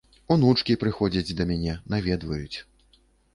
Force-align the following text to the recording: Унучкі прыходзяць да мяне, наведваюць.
Унучкі 0.35 0.77
прыходзяць 0.83 1.35
да 1.41 1.47
мяне, 1.51 1.77
наведваюць. 1.95 2.57